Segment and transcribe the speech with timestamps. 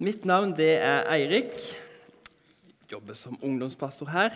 [0.00, 1.58] Mitt navn det er Eirik.
[2.88, 4.32] Jobber som ungdomspastor her.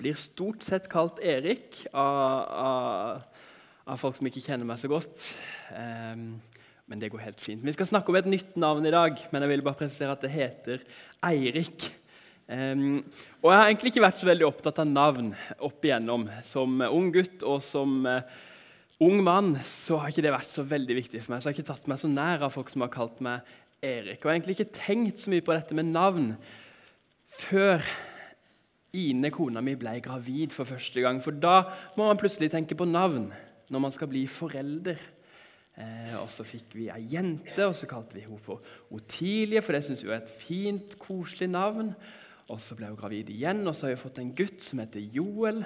[0.00, 3.44] Blir stort sett kalt Erik av, av,
[3.86, 5.28] av folk som ikke kjenner meg så godt.
[5.70, 6.40] Um,
[6.90, 7.62] men det går helt fint.
[7.62, 10.24] Vi skal snakke om et nytt navn i dag, men jeg vil bare presisere at
[10.26, 10.82] det heter
[11.28, 11.86] Eirik.
[12.50, 13.04] Um,
[13.44, 15.30] og Jeg har egentlig ikke vært så veldig opptatt av navn
[15.68, 16.26] opp igjennom.
[16.48, 18.26] Som ung gutt og som uh,
[19.06, 21.46] ung mann så har ikke det vært så veldig viktig for meg.
[21.46, 23.46] Så jeg har ikke tatt meg så nær av folk som har kalt meg
[23.82, 24.24] Erik.
[24.24, 26.34] Og har egentlig ikke tenkt så mye på dette med navn
[27.36, 27.84] før
[28.96, 31.18] Ine, kona mi, ble gravid for første gang.
[31.20, 31.58] For da
[31.98, 33.28] må man plutselig tenke på navn
[33.68, 34.96] når man skal bli forelder.
[35.76, 39.76] Eh, og så fikk vi ei jente, og så kalte vi henne for Otilie, for
[39.76, 41.92] det syns vi var et fint, koselig navn.
[42.48, 45.04] Og så ble hun gravid igjen, og så har vi fått en gutt som heter
[45.12, 45.64] Joel.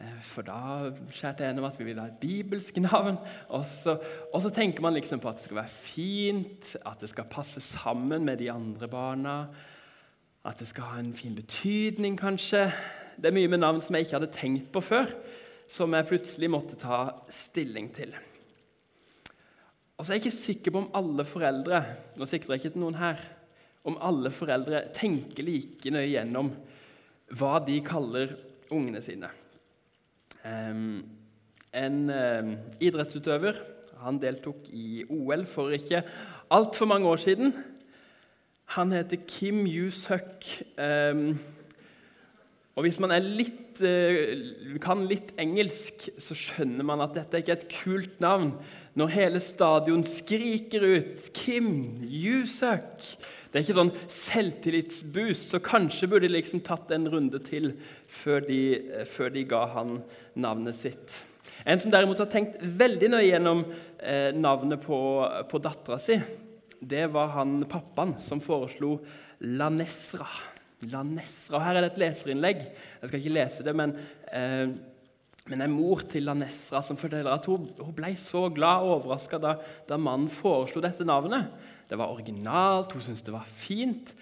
[0.00, 3.18] Eh, for da skjærte jeg gjennom at vi ville ha et bibelsk navn.
[3.52, 3.98] Og så,
[4.32, 7.60] og så, tenker man liksom på at det skal være fint, at det skal passe
[7.64, 9.36] sammen med de andre barna.
[10.44, 12.70] At det skal ha en fin betydning, kanskje.
[13.16, 15.12] Det er mye med navn som jeg ikke hadde tenkt på før,
[15.70, 18.14] som jeg plutselig måtte ta stilling til.
[19.96, 21.82] Og så er jeg ikke sikker på om alle foreldre
[22.18, 23.20] nå sikter jeg ikke til noen her,
[23.86, 26.50] om alle foreldre tenker like nøye gjennom
[27.38, 28.34] hva de kaller
[28.72, 29.30] ungene sine.
[30.44, 31.98] En
[32.82, 33.60] idrettsutøver
[34.02, 36.02] han deltok i OL for ikke
[36.52, 37.54] altfor mange år siden.
[38.76, 40.46] Han heter Kim Yoo-suk.
[40.80, 41.36] Um,
[42.76, 47.60] og hvis man litt, uh, kan litt engelsk, så skjønner man at dette ikke er
[47.60, 48.54] et kult navn.
[48.96, 53.16] Når hele stadion skriker ut 'Kim Yoo-suk'.
[53.52, 57.74] Det er ikke sånn selvtillitsboost, så kanskje burde de liksom tatt en runde til
[58.08, 59.98] før de, eh, før de ga han
[60.40, 61.18] navnet sitt.
[61.68, 63.60] En som derimot har tenkt veldig nøye gjennom
[64.00, 64.96] eh, navnet på,
[65.50, 66.16] på dattera si,
[66.80, 68.96] det var han pappaen som foreslo
[69.44, 70.30] Lanesra.
[70.88, 71.60] Lanesra.
[71.62, 72.64] Her er det et leserinnlegg.
[73.02, 73.92] Jeg skal ikke lese det, men,
[74.32, 74.72] eh,
[75.50, 79.40] men en mor til Lanesra som forteller at hun, hun ble så glad og overraska
[79.42, 79.56] da,
[79.88, 81.50] da mannen foreslo dette navnet.
[81.90, 84.12] Det var originalt, hun syntes det var fint.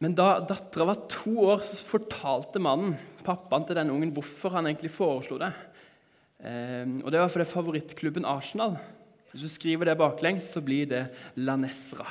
[0.00, 2.94] Men da dattera var to år, så fortalte mannen,
[3.26, 5.50] pappaen til den ungen, hvorfor han egentlig foreslo det.
[6.38, 8.78] Eh, og Det var fordi favorittklubben Arsenal.
[9.30, 11.02] Hvis du skriver det baklengs, så blir det
[11.36, 12.06] La Nesra.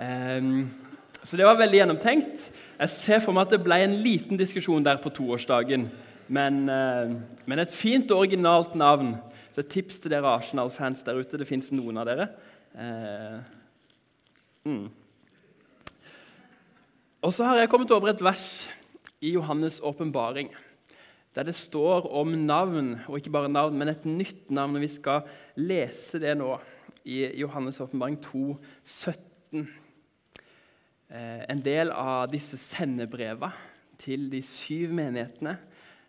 [0.00, 0.66] Eh,
[1.22, 2.50] så det var veldig gjennomtenkt.
[2.80, 5.88] Jeg ser for meg at det ble en liten diskusjon der på toårsdagen.
[6.28, 7.14] Men, eh,
[7.46, 9.16] men et fint originalt navn.
[9.54, 11.38] Så et tips til dere Arsenal-fans der ute.
[11.38, 12.28] Det fins noen av dere.
[12.76, 13.40] Eh,
[14.64, 14.86] mm.
[17.22, 18.68] Og så har jeg kommet over et vers
[19.22, 20.50] i Johannes' åpenbaring
[21.36, 24.76] der det står om navn, og ikke bare navn, men et nytt navn.
[24.76, 25.26] og Vi skal
[25.56, 26.54] lese det nå
[27.04, 29.68] i Johannes' åpenbaring 2, 17.
[31.10, 33.52] Eh, en del av disse sendebrevene
[33.98, 35.58] til de syv menighetene.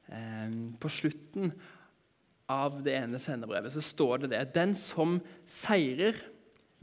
[0.08, 1.52] Eh, på slutten
[2.48, 4.44] av det ene sendebrevet så står det det.
[4.56, 5.20] Den som
[5.50, 6.20] seirer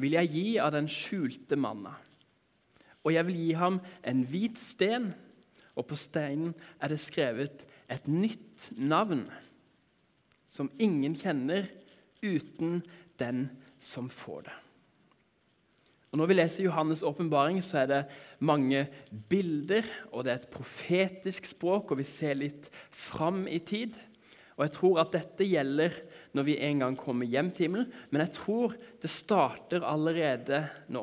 [0.01, 1.95] vil jeg gi av den skjulte manna.
[3.05, 5.12] Og jeg vil gi ham en hvit sten,
[5.75, 9.27] og på steinen er det skrevet et nytt navn,
[10.49, 11.67] som ingen kjenner
[12.23, 12.81] uten
[13.21, 13.49] den
[13.83, 14.59] som får det.
[16.15, 18.05] Og Når vi leser Johannes' åpenbaring, så er det
[18.39, 19.83] mange bilder,
[20.13, 23.97] og det er et profetisk språk, og vi ser litt fram i tid.
[24.55, 25.97] Og jeg tror at dette gjelder
[26.39, 30.63] når vi en gang kommer hjem til himmelen, men jeg tror det starter allerede
[30.95, 31.03] nå.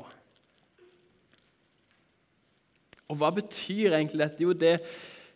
[3.12, 4.48] Og hva betyr egentlig dette?
[4.48, 4.78] Jo, det,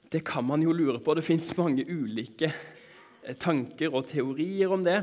[0.08, 1.20] det kan man jo lure på.
[1.20, 5.02] Det fins mange ulike eh, tanker og teorier om det.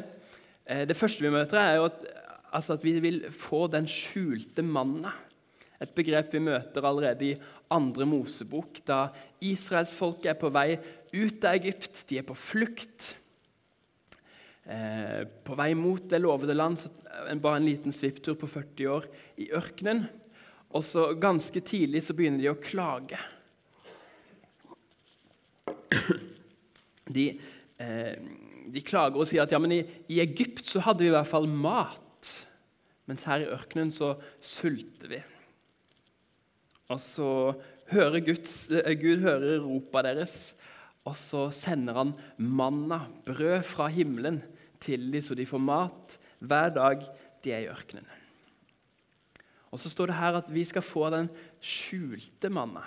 [0.65, 2.09] Eh, det første vi møter, er jo at,
[2.53, 5.15] altså at vi vil få den skjulte manna.
[5.83, 7.39] Et begrep vi møter allerede i
[7.73, 9.09] andre Mosebok, da
[9.43, 10.77] israelsfolket er på vei
[11.13, 12.05] ut av Egypt.
[12.09, 13.15] De er på flukt.
[14.63, 16.93] Eh, på vei mot det lovede land, så
[17.43, 19.09] bare en liten svipptur på 40 år
[19.43, 20.05] i ørkenen.
[20.73, 23.19] Og så Ganske tidlig så begynner de å klage.
[27.13, 27.27] De,
[27.83, 28.15] eh,
[28.73, 29.81] de klager og sier at ja, men i,
[30.15, 32.02] i Egypt så hadde vi i hvert fall mat.
[33.11, 35.21] Mens her i ørkenen så sulter vi.
[36.93, 37.29] Og så
[37.93, 40.55] hører Guds, eh, Gud hører ropa deres,
[41.05, 44.43] og så sender han manna, brød fra himmelen,
[44.83, 47.05] til dem, så de får mat hver dag
[47.45, 48.07] de er i ørkenen.
[49.73, 52.83] Og Så står det her at vi skal få den skjulte manna.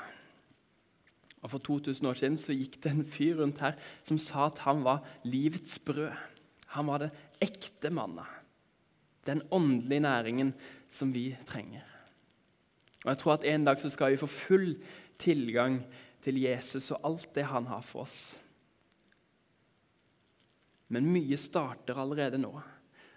[1.41, 3.73] Og For 2000 år siden så gikk det en fyr rundt her
[4.03, 6.13] som sa at han var livets brød.
[6.67, 7.11] Han var det
[7.41, 8.25] ekte manna.
[9.25, 10.53] Den åndelige næringen
[10.89, 11.83] som vi trenger.
[13.05, 14.75] Og jeg tror at En dag så skal vi få full
[15.19, 15.83] tilgang
[16.21, 18.39] til Jesus og alt det han har for oss.
[20.89, 22.53] Men mye starter allerede nå,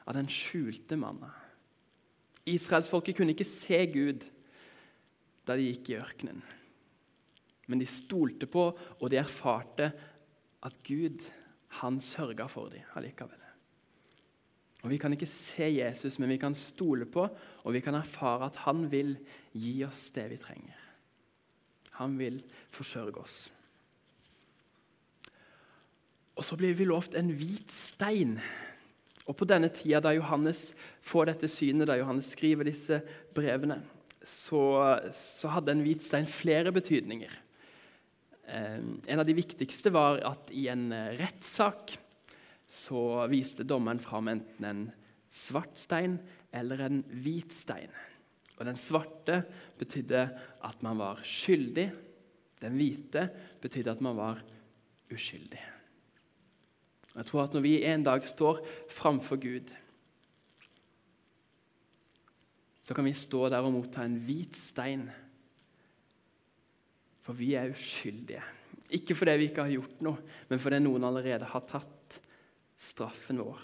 [0.09, 1.33] av den skjulte mannen.
[2.49, 4.25] Israelsfolket kunne ikke se Gud
[5.49, 6.41] da de gikk i ørkenen.
[7.69, 9.91] Men de stolte på, og de erfarte
[10.65, 11.21] at Gud,
[11.81, 13.38] han sørga for dem allikevel.
[14.87, 17.25] Og Vi kan ikke se Jesus, men vi kan stole på
[17.65, 19.17] og vi kan erfare at han vil
[19.53, 20.77] gi oss det vi trenger.
[21.99, 22.39] Han vil
[22.71, 23.39] forsørge oss.
[26.39, 28.37] Og så blir vi lovt en hvit stein.
[29.27, 30.71] Og På denne tida da Johannes
[31.03, 33.01] får dette synet, da Johannes skriver disse
[33.35, 33.83] brevene,
[34.23, 34.63] så,
[35.13, 37.35] så hadde en hvit stein flere betydninger.
[38.47, 41.99] Eh, en av de viktigste var at i en rettssak
[42.69, 44.85] så viste dommeren fram enten en
[45.33, 46.19] svart stein
[46.53, 47.93] eller en hvit stein.
[48.59, 49.43] Og Den svarte
[49.79, 50.27] betydde
[50.67, 51.89] at man var skyldig.
[52.61, 53.29] Den hvite
[53.63, 54.43] betydde at man var
[55.15, 55.61] uskyldig.
[57.15, 58.61] Jeg tror at Når vi en dag står
[58.91, 59.73] framfor Gud,
[62.83, 65.11] så kan vi stå der og motta en hvit stein.
[67.21, 68.43] For vi er uskyldige.
[68.91, 71.98] Ikke fordi vi ikke har gjort noe, men fordi noen allerede har tatt
[72.79, 73.61] straffen vår.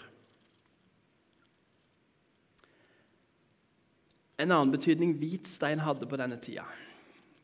[4.35, 6.65] En annen betydning hvit stein hadde på denne tida,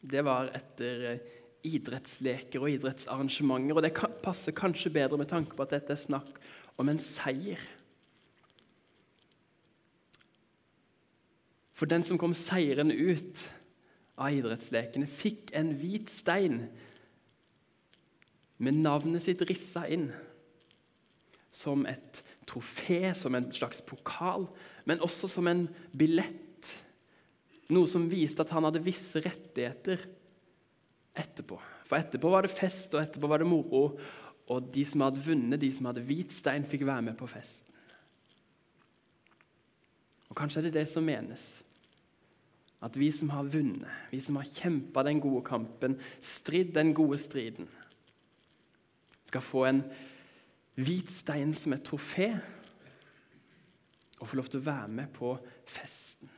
[0.01, 1.29] det var etter eh,
[1.68, 3.77] idrettsleker og idrettsarrangementer.
[3.77, 6.41] og Det passer kanskje bedre med tanke på at dette er snakk
[6.81, 7.62] om en seier.
[11.77, 13.45] For den som kom seirende ut
[14.21, 16.65] av idrettslekene, fikk en hvit stein
[18.62, 20.12] med navnet sitt rissa inn
[21.51, 24.48] som et trofé, som en slags pokal,
[24.88, 26.71] men også som en billett.
[27.71, 30.03] Noe som viste at han hadde visse rettigheter
[31.15, 31.59] etterpå.
[31.88, 33.83] For etterpå var det fest, og etterpå var det moro.
[34.51, 37.68] Og de som hadde vunnet, de som hadde hvit stein, fikk være med på festen.
[40.31, 41.59] Og Kanskje er det det som menes.
[42.81, 47.19] At vi som har vunnet, vi som har kjempa den gode kampen, stridd den gode
[47.21, 47.68] striden,
[49.27, 49.83] skal få en
[50.81, 52.31] hvit stein som et trofé
[54.22, 55.33] og få lov til å være med på
[55.66, 56.30] festen.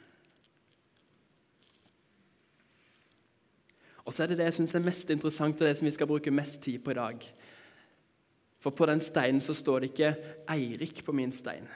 [4.04, 6.10] Og så er det det jeg syns er mest interessant, og det som vi skal
[6.10, 7.26] bruke mest tid på i dag.
[8.64, 10.16] For på den steinen så står det ikke
[10.48, 11.68] 'Eirik' på min stein.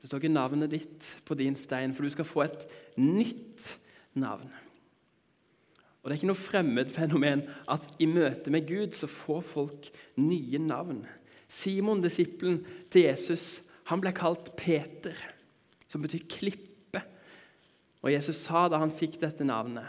[0.00, 2.66] Det står ikke navnet ditt på din stein, for du skal få et
[2.96, 3.78] nytt
[4.14, 4.52] navn.
[6.02, 9.88] Og Det er ikke noe fremmed fenomen at i møte med Gud så får folk
[10.16, 11.06] nye navn.
[11.54, 12.60] Simon, disippelen
[12.92, 15.16] til Jesus, han ble kalt Peter,
[15.88, 17.02] som betyr klippe.
[18.02, 19.86] Og Jesus sa da han fikk dette navnet,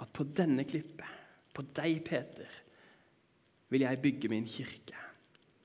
[0.00, 1.18] at på denne klippet,
[1.52, 2.48] på deg, Peter,
[3.70, 4.96] vil jeg bygge min kirke.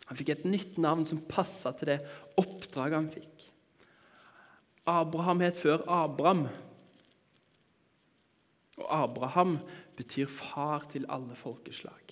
[0.09, 1.99] Han fikk et nytt navn som passa til det
[2.37, 3.45] oppdraget han fikk.
[4.85, 6.45] Abraham het før Abraham.
[8.77, 9.57] Og Abraham
[9.97, 12.04] betyr far til alle folkeslag.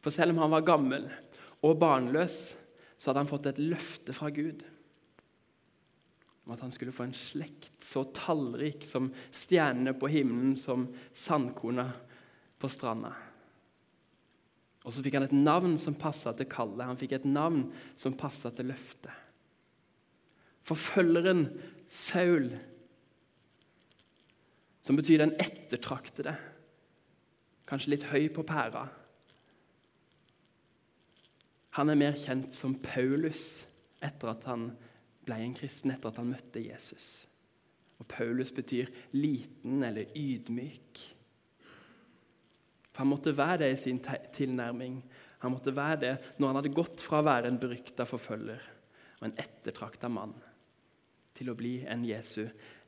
[0.00, 1.08] For selv om han var gammel
[1.60, 2.42] og barnløs,
[2.96, 4.64] så hadde han fått et løfte fra Gud
[6.50, 11.84] om at han skulle få en slekt så tallrik som stjernene på himmelen, som sandkorna
[12.58, 13.12] på stranda.
[14.82, 16.88] Og så fikk han et navn som passa til kallet.
[16.88, 17.68] Han fikk et navn
[18.00, 19.12] som passa til løftet.
[20.66, 21.46] Forfølgeren
[21.86, 22.50] Saul,
[24.82, 26.34] som betyr den ettertraktede,
[27.68, 28.88] kanskje litt høy på pæra,
[31.78, 33.64] han er mer kjent som Paulus
[34.02, 34.70] etter at han
[35.26, 37.22] ble en kristen, etter at han møtte Jesus.
[38.00, 41.00] Og Paulus betyr liten eller ydmyk.
[42.90, 44.00] For Han måtte være det i sin
[44.34, 45.02] tilnærming.
[45.40, 48.64] Han måtte være det når han hadde gått fra å være en berykta forfølger
[49.20, 50.32] og en ettertrakta mann
[51.36, 52.42] til å bli en Jesu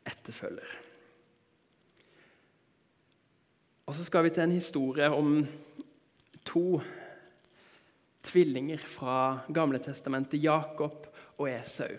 [0.09, 0.73] etterfølger.
[3.87, 5.47] Og Så skal vi til en historie om
[6.45, 6.81] to
[8.23, 11.95] tvillinger fra Gamle testamentet, Jakob og Esau.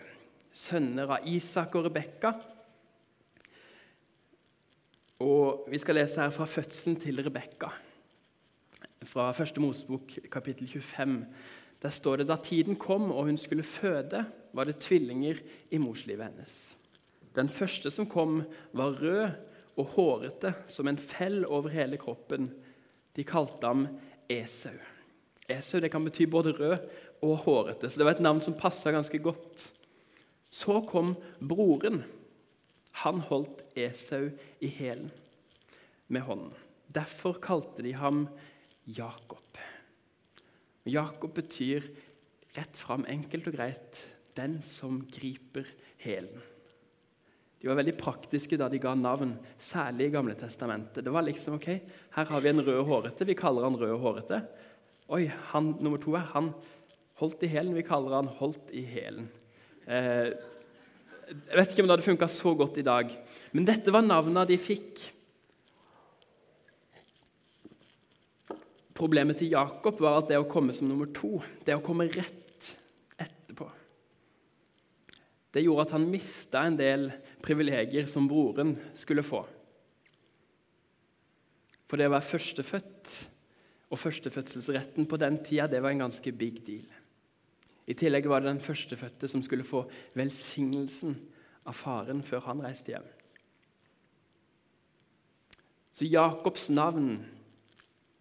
[0.53, 2.33] Sønner av Isak og Rebekka.
[5.23, 7.69] Og Vi skal lese her fra fødselen til Rebekka,
[9.03, 11.25] fra Første Mosebok kapittel 25.
[11.81, 15.39] Der står det da tiden kom og hun skulle føde, var det tvillinger
[15.71, 16.55] i morslivet hennes.
[17.35, 19.31] Den første som kom, var rød
[19.77, 22.51] og hårete som en fell over hele kroppen.
[23.15, 23.87] De kalte ham
[24.29, 24.77] Esau.
[25.51, 26.77] Esau det kan bety både rød
[27.23, 29.67] og hårete, så det var et navn som passa ganske godt.
[30.53, 32.03] Så kom broren.
[33.03, 34.29] Han holdt Esau
[34.61, 35.09] i hælen
[36.07, 36.53] med hånden.
[36.93, 38.27] Derfor kalte de ham
[38.85, 39.57] Jakob.
[40.83, 41.87] Jakob betyr
[42.53, 44.01] rett fram, enkelt og greit,
[44.37, 45.67] den som griper
[46.03, 46.41] hælen.
[47.63, 50.99] De var veldig praktiske da de ga navn, særlig i Gamle testamentet.
[51.05, 51.69] Det var liksom ok,
[52.11, 54.41] Her har vi en rød hårete, vi kaller han rød hårete.
[55.11, 56.53] Oi, han nummer to her, han
[57.19, 59.27] holdt i hælen, vi kaller han holdt i hælen.
[59.83, 60.31] Eh,
[61.33, 63.11] jeg vet ikke om det hadde funka så godt i dag,
[63.51, 65.03] men dette var navnene de fikk.
[68.93, 72.69] Problemet til Jakob var at det å komme som nummer to, det å komme rett
[73.17, 73.65] etterpå
[75.53, 77.09] Det gjorde at han mista en del
[77.43, 79.43] privilegier som broren skulle få.
[81.89, 83.17] For det å være førstefødt
[83.93, 86.87] og førstefødselsretten på den tida det var en ganske big deal.
[87.85, 89.83] I tillegg var det den førstefødte som skulle få
[90.17, 91.17] velsignelsen
[91.67, 93.05] av faren før han reiste hjem.
[95.93, 97.19] Så Jakobs navn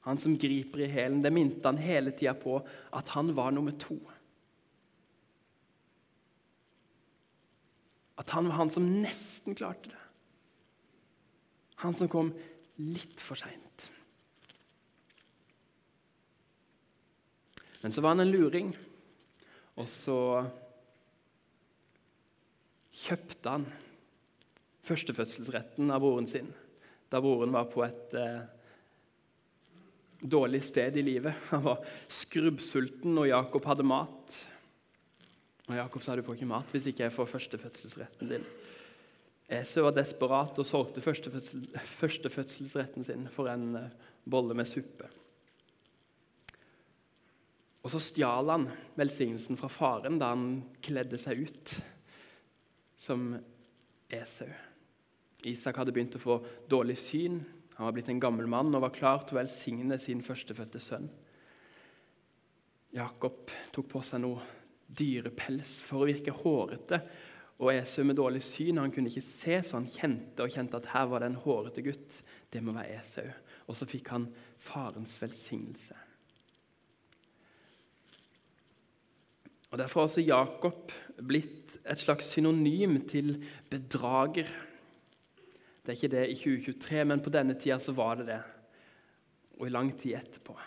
[0.02, 2.58] han som griper i hælen, det minte han hele tida på
[2.92, 3.96] at han var nummer to.
[8.18, 10.00] At han var han som nesten klarte det.
[11.86, 12.32] Han som kom
[12.82, 13.86] litt for seint.
[17.82, 18.72] Men så var han en luring,
[19.76, 20.18] og så
[23.02, 23.64] kjøpte han
[24.86, 26.50] førstefødselsretten av broren sin
[27.12, 28.40] da broren var på et eh,
[30.20, 31.36] dårlig sted i livet.
[31.52, 34.36] Han var skrubbsulten, og Jakob hadde mat.
[35.68, 38.46] Og Jakob sa du får ikke mat hvis ikke jeg får førstefødselsretten din.
[39.52, 41.66] Esau var desperat og solgte førstefødsel,
[42.00, 43.92] førstefødselsretten sin for en eh,
[44.24, 45.10] bolle med suppe.
[47.82, 50.46] Og så stjal han velsignelsen fra faren da han
[50.84, 51.74] kledde seg ut
[53.02, 53.32] som
[54.12, 54.50] Esau.
[55.50, 56.38] Isak hadde begynt å få
[56.70, 57.40] dårlig syn.
[57.74, 61.08] Han var blitt en gammel mann og var klar til å velsigne sin førstefødte sønn.
[62.94, 64.44] Jakob tok på seg noe
[64.86, 67.00] dyrepels for å virke hårete.
[67.62, 70.90] Og Esau med dårlig syn han kunne ikke se, så han kjente og kjente at
[70.92, 72.22] her var det en hårete gutt.
[72.52, 73.26] Det må være Esau.
[73.66, 74.28] Og så fikk han
[74.60, 75.96] farens velsignelse.
[79.72, 80.92] Og Derfor har også Jakob
[81.24, 83.38] blitt et slags synonym til
[83.72, 84.50] bedrager.
[85.80, 88.40] Det er ikke det i 2023, men på denne tida så var det det.
[89.56, 90.58] Og i lang tid etterpå.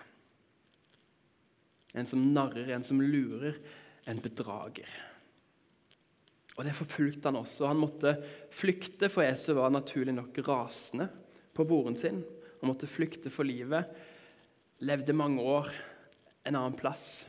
[1.96, 3.60] En som narrer, en som lurer,
[4.10, 4.90] en bedrager.
[6.58, 7.70] Og Det forfulgte han også.
[7.70, 8.16] Han måtte
[8.50, 11.12] flykte, for Esau var naturlig nok rasende
[11.54, 12.24] på boren sin.
[12.62, 13.86] Han måtte flykte for livet.
[14.82, 15.70] Levde mange år
[16.46, 17.28] en annen plass.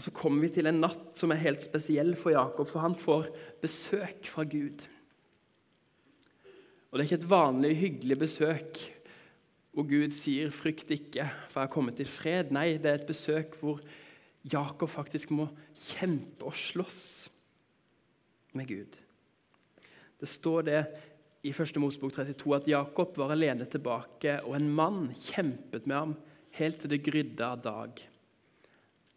[0.00, 2.94] Og Så kommer vi til en natt som er helt spesiell for Jakob, for han
[2.96, 3.26] får
[3.60, 4.86] besøk fra Gud.
[6.88, 8.80] Og Det er ikke et vanlig hyggelig besøk
[9.76, 12.50] hvor Gud sier 'frykt ikke, for jeg har kommet i fred'.
[12.50, 13.80] Nei, det er et besøk hvor
[14.42, 17.28] Jakob faktisk må kjempe og slåss
[18.54, 18.96] med Gud.
[20.18, 20.86] Det står det
[21.42, 21.76] i 1.
[21.76, 26.16] Mosebok 32 at Jakob var alene tilbake, og en mann kjempet med ham
[26.52, 28.09] helt til det grydde av dag.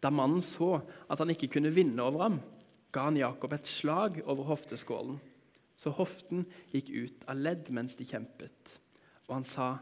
[0.04, 2.40] Da mannen så at han ikke kunne vinne over ham,
[2.92, 5.16] ga han Jakob et slag over hofteskålen.
[5.80, 6.44] Så hoften
[6.74, 8.76] gikk ut av ledd mens de kjempet.
[9.26, 9.78] Og han sa,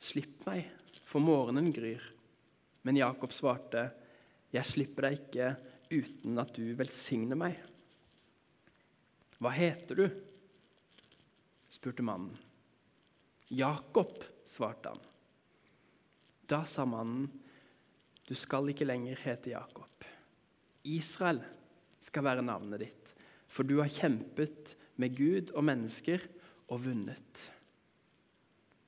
[0.00, 0.66] 'Slipp meg,
[1.04, 2.12] for morgenen gryr.'
[2.82, 3.92] Men Jakob svarte,
[4.50, 5.56] 'Jeg slipper deg ikke
[5.90, 7.62] uten at du velsigner meg.'
[9.38, 10.10] 'Hva heter du?'
[11.70, 12.36] spurte mannen.
[13.50, 15.00] 'Jakob', svarte han.
[16.48, 17.30] Da sa mannen,
[18.30, 20.04] du skal ikke lenger hete Jakob.
[20.86, 21.40] Israel
[22.06, 23.14] skal være navnet ditt,
[23.50, 26.22] for du har kjempet med Gud og mennesker
[26.70, 27.42] og vunnet.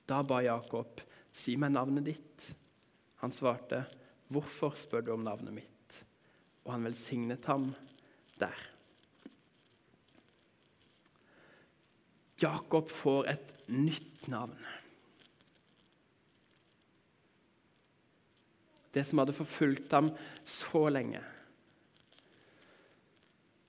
[0.06, 1.02] Da ba Jakob,
[1.34, 2.46] si meg navnet ditt.
[3.18, 3.82] Han svarte,
[4.30, 5.98] hvorfor spør du om navnet mitt?
[6.62, 7.72] Og han velsignet ham
[8.38, 8.68] der.
[12.42, 14.54] Jakob får et nytt navn.
[18.92, 20.10] Det som hadde forfulgt ham
[20.44, 21.22] så lenge.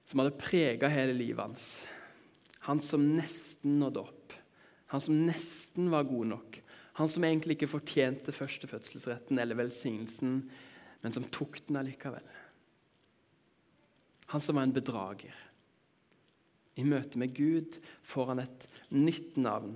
[0.10, 1.68] Som hadde prega hele livet hans.
[2.68, 4.36] Han som nesten nådde opp.
[4.94, 6.60] Han som nesten var god nok.
[7.00, 10.36] Han som egentlig ikke fortjente førstefødselsretten eller velsignelsen,
[11.01, 12.27] men som tok den allikevel.
[14.34, 15.34] Han som var en bedrager.
[16.77, 19.75] I møte med Gud får han et nytt navn.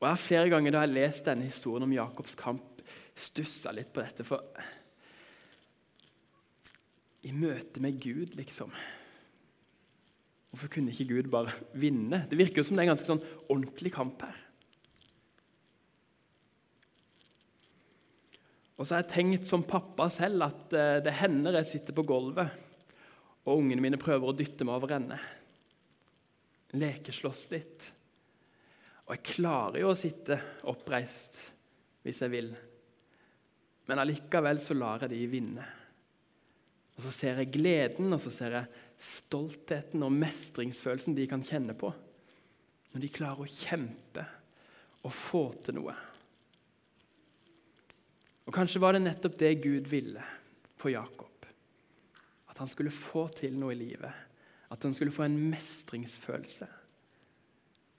[0.00, 2.71] Og jeg har Flere ganger da jeg har lest denne historien om Jakobs kamp,
[3.18, 4.44] stussa litt på dette, for
[7.22, 8.72] I møte med Gud, liksom
[10.52, 12.26] Hvorfor kunne ikke Gud bare vinne?
[12.28, 14.34] Det virker jo som det er en ganske sånn ordentlig kamp her.
[18.76, 22.04] Og så har jeg tenkt som pappa selv at eh, det hender jeg sitter på
[22.04, 22.52] gulvet,
[23.46, 25.16] og ungene mine prøver å dytte meg over ende.
[26.76, 27.88] Lekeslåss litt.
[29.06, 30.36] Og jeg klarer jo å sitte
[30.68, 31.40] oppreist
[32.04, 32.52] hvis jeg vil.
[33.92, 35.64] Men allikevel så lar jeg de vinne.
[36.96, 41.76] Og Så ser jeg gleden og så ser jeg stoltheten og mestringsfølelsen de kan kjenne
[41.76, 41.90] på
[42.92, 44.24] når de klarer å kjempe
[45.04, 45.98] og få til noe.
[48.48, 50.24] Og Kanskje var det nettopp det Gud ville
[50.80, 51.44] for Jakob.
[52.48, 54.12] At han skulle få til noe i livet.
[54.72, 56.68] At han skulle få en mestringsfølelse.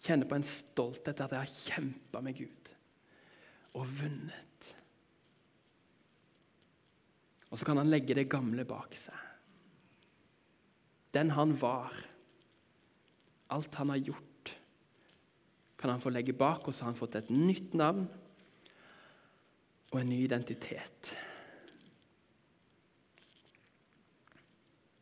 [0.10, 2.78] Kjenne på en stolthet at jeg har kjempa med Gud
[3.78, 4.74] og vunnet.
[7.54, 9.18] Og så kan han legge det gamle bak seg.
[11.14, 11.94] Den han var,
[13.54, 14.54] alt han har gjort,
[15.78, 18.08] kan han få legge bak, og så har han fått et nytt navn
[19.92, 21.12] og en ny identitet.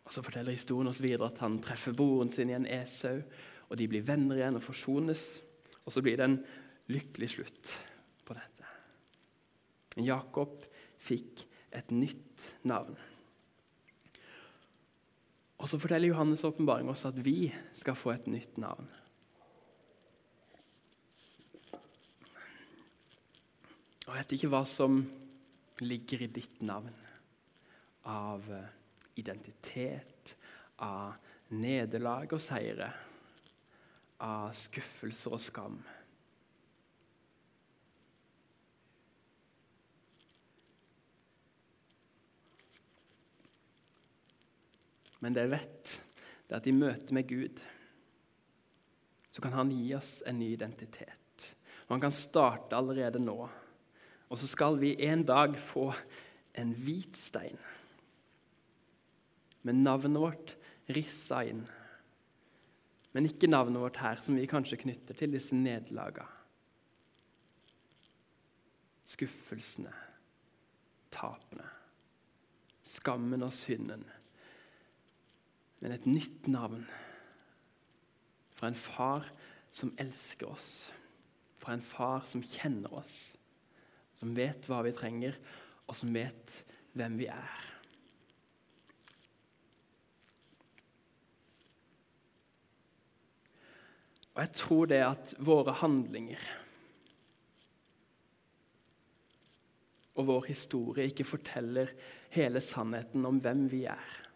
[0.04, 3.22] Og Så forteller historien oss videre at han treffer broren sin i en Esau,
[3.70, 5.24] og de blir venner igjen og forsones.
[5.86, 6.36] Og så blir det en
[6.92, 7.72] lykkelig slutt
[8.28, 8.74] på dette.
[10.04, 10.68] Jakob
[11.00, 12.98] fikk et nytt navn.
[15.62, 18.90] Og Så forteller Johannes' åpenbaring også at vi skal få et nytt navn.
[24.08, 25.04] Og Jeg vet ikke hva som
[25.80, 26.94] ligger i ditt navn
[28.10, 28.74] av eh,
[29.22, 30.36] identitet,
[30.82, 31.14] av
[31.54, 32.90] nederlag og seire,
[34.22, 35.78] av skuffelser og skam.
[45.22, 45.94] Men det jeg vet,
[46.48, 47.62] det er at i møte med Gud
[49.32, 51.46] så kan han gi oss en ny identitet.
[51.88, 53.38] Og han kan starte allerede nå.
[54.32, 55.92] Og så skal vi en dag få
[56.60, 57.60] en hvit stein
[59.62, 60.56] med navnet vårt
[60.92, 61.64] rissa inn.
[63.12, 66.40] Men ikke navnet vårt her, som vi kanskje knytter til disse nederlagene.
[69.12, 69.92] Skuffelsene,
[71.12, 71.68] tapene,
[72.88, 74.06] skammen og synden
[75.82, 76.86] men et nytt navn.
[78.54, 79.28] Fra en far
[79.74, 80.92] som elsker oss,
[81.62, 83.36] fra en far som kjenner oss,
[84.18, 85.38] som vet hva vi trenger,
[85.90, 86.62] og som vet
[86.94, 87.68] hvem vi er.
[94.32, 96.44] Og jeg tror det at våre handlinger
[100.16, 101.92] og vår historie ikke forteller
[102.36, 104.31] hele sannheten om hvem vi er.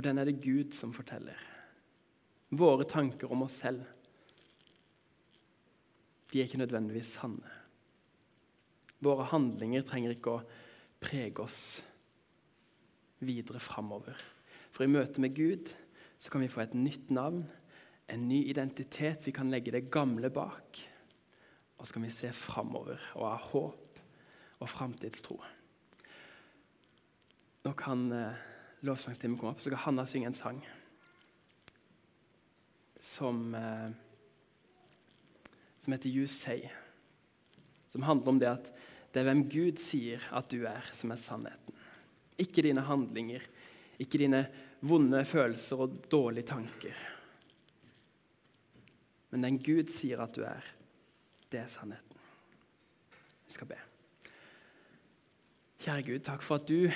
[0.00, 1.36] For den er det Gud som forteller.
[2.56, 3.82] Våre tanker om oss selv
[6.32, 7.52] de er ikke nødvendigvis sanne.
[9.04, 10.46] Våre handlinger trenger ikke å
[11.04, 11.60] prege oss
[13.20, 14.16] videre framover.
[14.72, 15.68] For i møte med Gud
[16.16, 17.42] så kan vi få et nytt navn,
[18.08, 19.26] en ny identitet.
[19.28, 20.80] Vi kan legge det gamle bak.
[21.76, 24.00] Og så kan vi se framover og ha håp
[24.64, 25.42] og framtidstro.
[27.68, 28.46] Nå kan eh,
[28.86, 30.60] lovsangstimen kommer opp, så skal Hanna synge en sang
[33.00, 33.90] som, eh,
[35.80, 36.70] som heter 'You Say'.
[37.88, 38.72] Som handler om det at
[39.12, 41.74] det er hvem Gud sier at du er, som er sannheten.
[42.38, 43.42] Ikke dine handlinger,
[43.98, 44.48] ikke dine
[44.80, 46.94] vonde følelser og dårlige tanker.
[49.30, 50.64] Men den Gud sier at du er,
[51.50, 52.16] det er sannheten.
[53.46, 53.78] Vi skal be.
[55.80, 56.90] Kjære Gud, takk for at du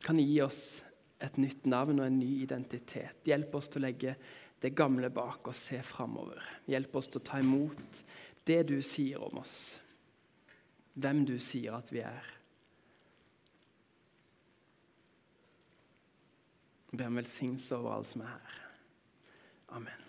[0.00, 0.82] kan gi oss
[1.18, 3.24] et nytt navn og en ny identitet.
[3.26, 4.14] Hjelp oss til å legge
[4.62, 6.42] det gamle bak og se framover.
[6.70, 8.02] Hjelp oss til å ta imot
[8.48, 9.78] det du sier om oss,
[10.98, 12.34] hvem du sier at vi er.
[16.88, 18.60] Jeg ber om velsignelse over alle som er her.
[19.76, 20.07] Amen.